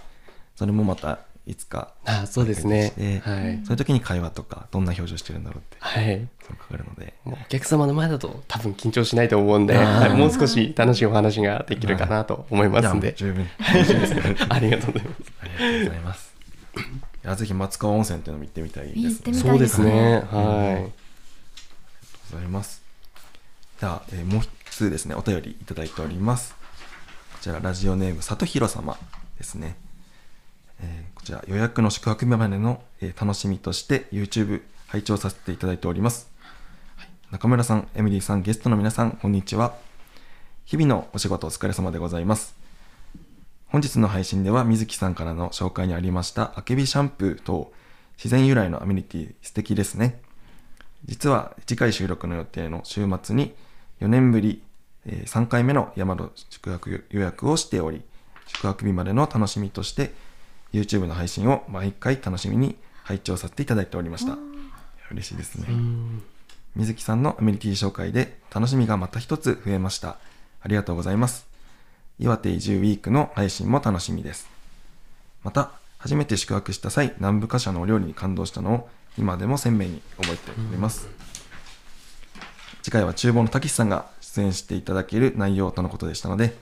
[0.55, 3.21] それもまたいつかあそうですね。
[3.23, 7.13] はい、そういう時に会話とかどんな表情してるんだろうってはい、そうかかるので。
[7.25, 13.13] お客様の前だと多分緊張しないと思うんで、はいもう少し楽しいお話ができるかなと思いますんで。
[13.13, 13.47] 十分。
[14.49, 15.23] ありがとうございます。
[15.39, 16.35] ありがとうございます。
[17.23, 20.27] いやぜひ松川温泉っていうのも行ってみたいです行ってみたそうですね。
[20.31, 20.73] うん。
[20.73, 21.07] はい
[22.31, 22.81] ございます。
[23.79, 26.53] では、えーもう一つですね、お便りいただいております。
[26.53, 28.97] こちら、ラジオネーム、里弘様
[29.37, 29.75] ですね。
[30.81, 36.29] えーこちら、予約の宿泊日までの、えー楽しみとして YouTube 拝聴させていただいております。
[36.95, 39.75] はい中村さん、エミリーさん、ゲストの皆さん、こんにちは。
[40.65, 42.55] 日々のお仕事お疲れ様でございます。
[43.67, 47.71] 本日の配信では水木さんからの紹介にありましたあけびシャンプー等
[48.17, 50.21] 自然由来のアメニティ素敵ですね。
[51.05, 53.53] 実は次回収録の予定の週末に
[54.01, 54.61] 4年ぶり、
[55.05, 58.01] えー3回目の山の宿泊予約をしており
[58.47, 60.13] 宿泊日までの楽しみとして
[60.73, 64.37] YouTube の配信を毎回楽しみに拝聴させていただいておりました。
[65.11, 65.67] 嬉しいですね。
[65.69, 66.23] うん。
[66.75, 70.17] 水木さんのアメニティ紹介で楽しみがまた一つ増えました。
[70.61, 71.47] ありがとうございます。
[72.19, 74.49] 岩手移住ウィークの配信も楽しみです。
[75.43, 81.07] また初めて宿泊した際南部貨車のお料理に感動したのを今でも鮮明に覚えております、
[82.83, 86.55] 次回は厨房のたけしさんが出演していただける内容とのことでしたので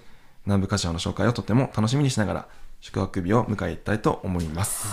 [0.45, 2.47] 南部貨車の紹介をとても楽しみにしながら
[2.81, 4.87] 宿泊日を迎えたいと思います。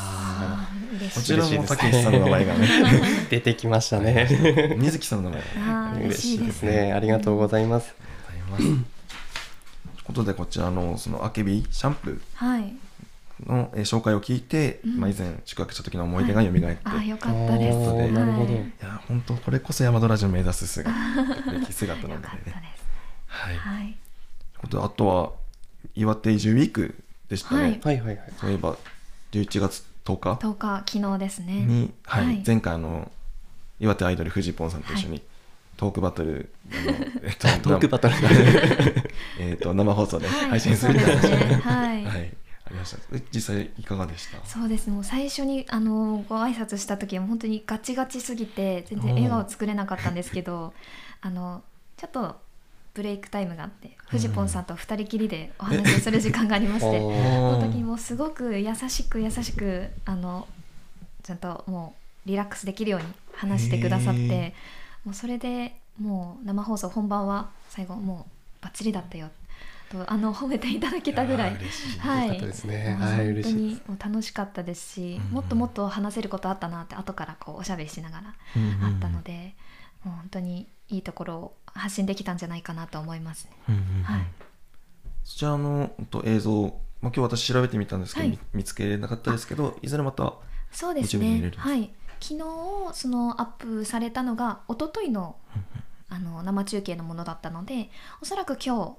[1.15, 2.69] こちらもたけしさんの名前がね
[3.31, 4.75] 出てきましたね。
[4.79, 6.93] 水木さんの名前があー嬉嬉しいですすね。
[6.93, 7.95] ありがとうございます。
[8.27, 8.63] ございます。
[8.65, 8.85] という
[10.05, 12.75] ことでこちらのそのあけびシャンプはい。
[13.45, 15.01] ーの、えー紹介を聞いて、うん。
[15.01, 17.79] まあ、以前宿泊した時の思い出が蘇って、い、あーよかったです。
[18.13, 18.55] なるほど。
[18.55, 20.91] はいや本当これこそ山田ラジオ目指す姿
[21.51, 22.55] 歴史姿なのでよかったです。
[22.55, 22.75] ね。
[23.27, 23.57] はい。
[23.57, 23.83] はい。
[23.83, 23.97] という
[24.63, 25.33] ことであとは
[25.95, 26.95] 岩手移住ウィーク
[27.33, 27.63] でしたね。
[27.63, 27.81] はい。
[27.83, 28.19] はいはいはい。
[28.39, 28.77] そういえば
[29.33, 31.53] 11月10日？10日昨日ですね。
[31.65, 32.27] に、はい。
[32.27, 32.43] はい。
[32.47, 33.11] 前回あの
[33.81, 35.23] 岩手アイドルフジポンさんと一緒に、
[35.79, 36.83] トークバトルあの、
[37.25, 38.15] えっと、トークバトル。
[39.41, 40.51] えっと 生放送ではい。
[40.51, 40.95] 配信する。
[40.95, 42.05] みたはい。
[42.05, 42.33] はい、
[42.67, 42.99] ありました。
[43.15, 44.47] え実際いかがでした？
[44.47, 44.91] そうです。
[44.91, 50.75] もう最初にあのご挨拶した時は本当にガチガチすぎて全然笑顔作れなかったんですけど
[51.23, 51.63] あの
[51.97, 52.37] ちょっと
[52.95, 60.47] ブレイクタイムがあってフジポンさんと二人きりでお話をする時間がありましておその時にもうすごく優しく優しくあの
[61.23, 61.95] ちゃんとも
[62.27, 64.55] うリラックスできるように話してくださっへて
[65.05, 68.27] もうそれでもう生放送本番は最後も
[68.61, 69.31] うバッチリだったよ。
[69.93, 71.57] とあの褒めていただけたぐらい。
[71.99, 75.35] はい、本当にもう楽しかったですし、うん。
[75.35, 78.85] もっともっと話せることあったなって後からこうおしゃべりしながらうんうんうん。
[78.85, 79.55] あったので、
[80.05, 83.53] もう本当にいいところを発信できたんじゃないかなと思いますね。
[85.25, 86.63] そちらのと映像、
[87.01, 88.39] まあ、今日私調べてみたんですけど、はい。
[88.53, 90.35] み見つけれなかったですけどいずれまた
[90.71, 91.69] そうです YouTube に見れねるんですか？
[91.69, 91.91] はい。
[92.21, 95.37] 昨日そのアップされたのが一昨日の
[96.09, 98.97] あの生中継のものだったのでおそらく今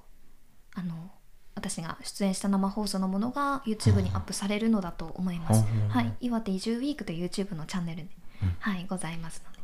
[0.74, 1.12] 日あの
[1.56, 5.64] 私が出演した生放送のものが YouTube にアップされるのだと思います。
[5.72, 8.08] うんはい、岩手移住ウィークという YouTube のチャンネルで、
[8.42, 8.56] うん。
[8.60, 9.60] はい、ございますので、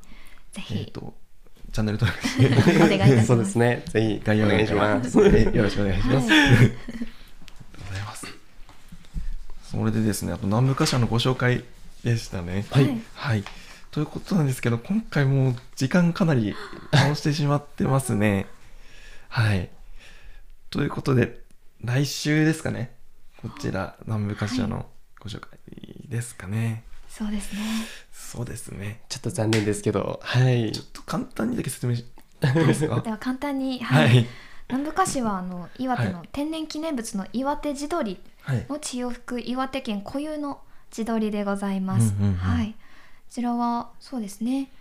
[0.52, 1.15] ぜひ、と
[1.72, 2.96] チャンネル登録して。
[2.96, 3.28] お願いします。
[3.28, 3.84] そうですね。
[3.88, 5.20] ぜひ概要欄お願いします。
[5.22, 6.40] えよろしくお願いします、はい。
[6.40, 6.72] ありがとう
[7.88, 8.28] ございます。
[9.72, 11.64] それでですねあと南部貨車のご紹介
[12.04, 12.66] でしたね。
[12.72, 13.02] はい。
[13.14, 13.44] はい、
[13.92, 16.56] ということなんですけど今回もう時間かなり
[16.92, 18.48] 倒してしまってますね。
[19.28, 19.70] はい。
[20.70, 21.40] ということで
[21.84, 22.92] 来週ですかね。
[23.42, 24.88] こちら南部貨車の
[25.20, 25.58] ご紹介
[26.10, 26.84] ですかね
[27.20, 27.60] そうですね。
[28.12, 29.02] そうですね。
[29.10, 30.72] ちょっと残念ですけどはい。
[30.72, 32.00] ちょっと簡単にだけ説明し
[32.42, 33.02] いいですか？
[33.02, 34.22] では簡単に、ははい。
[34.22, 34.26] い
[34.70, 38.66] 南部菓子はあの岩手のは天然記念物の岩手地鶏はい。
[38.70, 42.14] の血を吹く岩手県固有の地鶏でございます。
[42.20, 42.36] うんうんうん。
[42.36, 42.76] はい、こ
[43.30, 44.72] ちらはそうですね、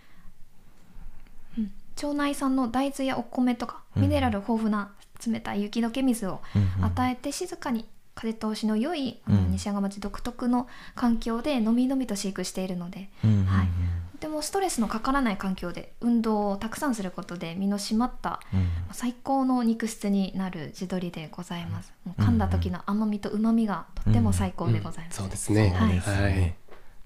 [1.57, 4.03] うん、町内産の大豆やお米とかうん。
[4.03, 4.91] ミネラル豊富な
[5.27, 6.39] 冷たい雪解け水を
[6.81, 7.85] 与えて静かに
[8.19, 9.51] 風通しの良いうん。
[9.51, 13.45] 西山町独特の環境でのみのみと飼育しているのでうんうんうん。
[13.45, 13.67] はい。
[14.13, 18.67] とてもストレスのかからない環境で運動をたくさんすることで身の締まったうん。
[18.91, 21.93] 最高の肉質になる地鶏でございます。
[22.03, 25.17] もう噛んだ時の甘みと旨みがとっても最高でございます。
[25.17, 25.69] そうですね。
[25.69, 25.79] はい。
[25.79, 26.57] そうですね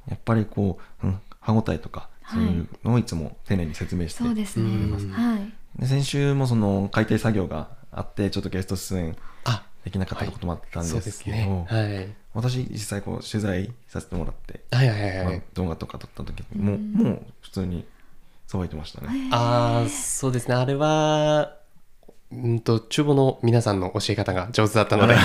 [0.09, 4.65] やっぱりこう、うん、歯ごたえとかそういうのをいつも丁寧に説明して、そうですね。
[4.65, 5.53] うんはい。
[5.79, 9.32] で先週もその解体作業があってちょっとゲスト出演あ
[9.83, 11.65] できなかったこともあったんですけど、ね。
[11.67, 12.09] はい。
[12.33, 15.17] 私実際こう取材させてもらって、はいはいはい。
[15.17, 16.93] はいまあ動画とか撮った時にもう,、うん。
[16.93, 17.85] もう普通に
[18.47, 19.29] さばいてましたね。
[19.31, 20.55] ああそうですね。
[20.55, 21.57] あれは
[22.43, 25.15] うんと厨房の皆さんの教え方が上手だったので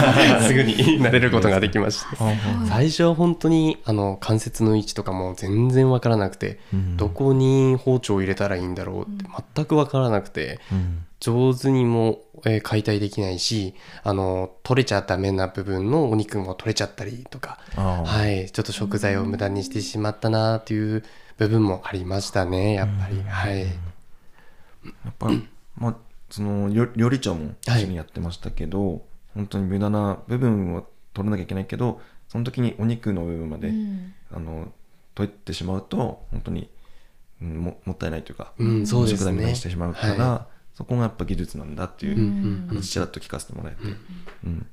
[0.47, 2.37] すぐに慣れることができましたはい。
[2.69, 6.97] 最初は本当にあの関節の位置とかも全然わからなくて、うん。
[6.97, 11.05] どこに包丁を入れたらいいんだろうって全くわからなくてうん。
[11.21, 18.51] 上手にも、えー解体できないしあの取れちゃダメな部分のお肉も取れちゃったりとかはい。
[18.51, 21.03] ちょっと食材を無駄にしてしまったなっていう
[21.39, 23.61] 部分もありましたねやっぱり、はい。
[23.65, 23.71] や
[25.11, 25.31] っぱ、
[25.77, 25.97] まあ、
[26.31, 29.03] その料料理長も一緒にやってましたけど、
[29.35, 34.15] 本当に無駄な部分を取らなきゃいけないけどその時にお肉の部分まで、うん。
[34.31, 34.73] あの
[35.15, 36.71] 取ってしまうと本当に、
[37.43, 39.47] うん、ももったいないというか、うんそうですね。
[39.47, 42.29] にしてしまうから、はそこがやっぱ技術なんだっていううんうんう
[42.67, 42.69] ん。
[42.69, 43.83] 話ちらっと聞かせてもらえて、
[44.45, 44.67] うん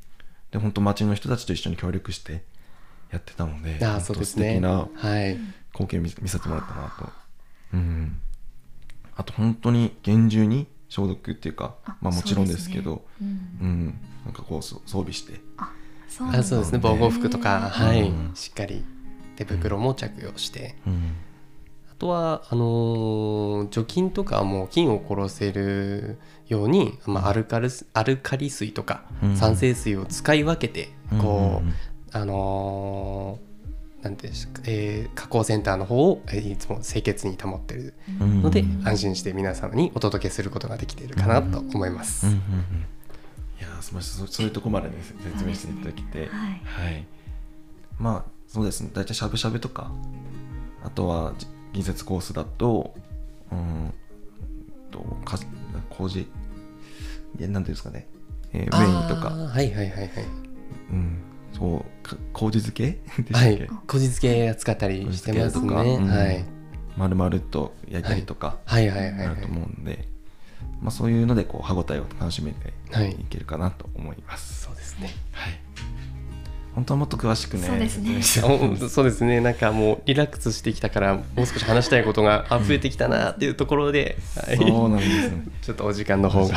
[0.51, 2.43] で本当町の人たちと一緒に協力して
[3.11, 4.47] やってたのでああ本当そうですね。
[4.47, 5.37] 素敵なはい。
[5.73, 7.09] 光景見見せてもらったなと、
[7.73, 8.17] うん、
[9.15, 13.37] あと本当に厳重に消毒っていうかあまあもちろんですけどそうですね。
[13.61, 13.67] うん。
[13.67, 15.41] うん、なんかこうそ装備して。
[16.07, 16.79] そうそうですね。
[16.81, 18.03] 防護服とか、はい。
[18.03, 18.31] うん。
[18.33, 18.85] しっかり
[19.35, 21.15] 手袋も着用して、うん。
[21.91, 29.35] あとはあのー除菌とかも菌を殺せるように、まあ、アルカルスアルカリ水とかうん。
[29.35, 31.73] 酸性水を使い分けて、こうんう
[32.13, 33.44] あのー
[34.05, 38.87] なんていうんですか、えー加工センターの方を、えーいつも清潔に保ってるうんので、うん。
[38.87, 42.27] 安心して皆様にお届けすることができているかなと思います。
[42.27, 42.41] うんうんうん。
[43.59, 44.27] いやーすみません。
[44.27, 46.29] そそういうとこまでね説明していただきて、はい。
[46.29, 47.05] はい、
[47.97, 48.91] まあそうですね。
[48.93, 49.91] 大体しゃぶしゃぶとか
[50.83, 52.93] あとはじ銀節コースだと
[53.51, 53.91] うん
[54.91, 55.39] とか
[55.89, 56.19] 麹？
[56.19, 56.27] い
[57.39, 58.07] やなんていうんですかね、
[58.53, 59.29] えー、メインとか。
[59.29, 60.09] はいはいはいはい。
[60.91, 61.17] うん
[61.57, 63.33] そうか麹漬 け？
[63.33, 65.67] はい、こじつけ使ったりしてますね。
[65.95, 66.07] うん。
[66.07, 66.45] はい、
[66.97, 68.57] 丸々と焼いたりとか？
[68.65, 68.89] はい。
[68.89, 68.99] はい。
[68.99, 69.11] はい。
[69.13, 69.27] はい。
[69.27, 70.07] あると思うんで、
[70.81, 73.11] まあ、そういうのでこう歯ごたえを楽しめてはい。
[73.11, 74.63] いけるかなと思います。
[74.63, 75.09] そうですね。
[75.31, 75.53] はい。
[76.75, 78.21] 本当はもっと詳しくね、そうですね。
[78.89, 79.39] そうですね。
[79.39, 84.57] なんかもうリラックスしてきたからもう少し話したいことがあ増えてきたなっていうところで、はい。
[84.57, 85.43] そうなんですね。
[85.63, 86.55] ちょっとお時間の方が。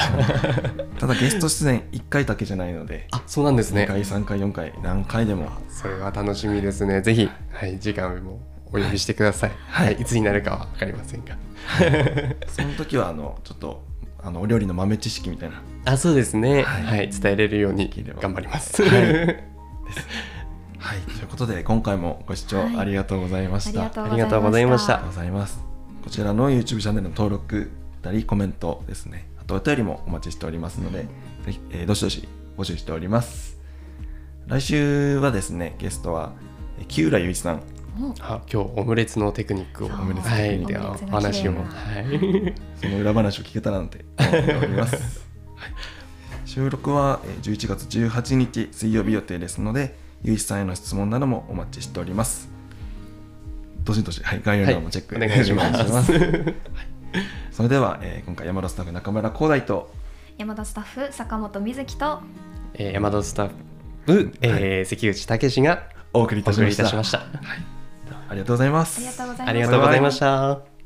[0.99, 7.01] ただゲスト出演1回だけじゃないので、あそうなんです2ね回、3回、4回、何回でも、それは楽しみですね。
[7.01, 9.95] ぜひ、はい、時間もお呼びしてください、ははい。
[9.95, 11.37] いい、つになるかは分かりませんが。
[12.49, 13.85] その時はあのちょっと
[14.21, 16.65] あのお料理の豆知識みたいな、あそうですね。
[16.65, 17.89] ははいい、伝えれるように
[18.21, 19.58] 頑張ります、はい
[20.79, 22.77] はい、ということで今回もご視聴はい。
[22.77, 23.85] ありがとうございました。
[23.85, 24.95] がとうございありがとうございました。
[24.95, 25.61] ありがとうございます。
[26.05, 27.71] こちらの YouTube チャンネルの登録
[28.03, 29.29] たりコメントですね。
[29.41, 31.07] あとお便りもお待ちしておりますので、
[31.45, 33.59] ぜひ、えーどしどし募集しております。
[34.47, 36.33] 来週はですね、ゲストは
[36.79, 37.63] えー木浦雄一さん。
[38.01, 38.15] お。
[38.21, 39.89] あ今日オムレツのテクニックを。
[39.89, 41.07] オムレツはいテクニック。
[41.11, 42.55] 話をがはい。
[42.81, 45.27] その裏話を聞けたらなんて思っております。
[45.57, 45.73] はい、
[46.59, 52.49] 収録はえー11月18日水曜日予定ですので、ゆういちさんへの質問などもお待ちしております。
[53.85, 56.55] どしどし、はい、概要欄もチェック、はいお願いしますはい
[57.53, 59.93] それでは、えー今回山田スタッフ中村光大と
[60.37, 62.23] 山田スタッフ坂本瑞希と
[62.75, 63.51] えー、山田スタッ
[64.07, 67.19] フ、えー関口武がお送りいお送りいたしました。
[67.21, 68.21] たしました。
[68.29, 68.99] ありがとうございます。
[68.99, 70.78] ありがとうございましたありがとうございました。